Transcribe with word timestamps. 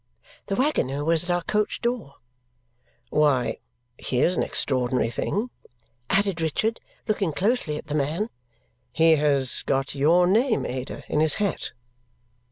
The 0.47 0.55
waggoner 0.55 1.05
was 1.05 1.23
at 1.25 1.29
our 1.29 1.43
coach 1.43 1.79
door. 1.79 2.15
"Why, 3.11 3.59
here's 3.99 4.35
an 4.35 4.41
extraordinary 4.41 5.11
thing!" 5.11 5.51
added 6.09 6.41
Richard, 6.41 6.79
looking 7.07 7.31
closely 7.31 7.77
at 7.77 7.85
the 7.85 7.93
man. 7.93 8.31
"He 8.91 9.17
has 9.17 9.61
got 9.61 9.93
your 9.93 10.25
name, 10.25 10.65
Ada, 10.65 11.03
in 11.07 11.19
his 11.19 11.35
hat!" 11.35 11.73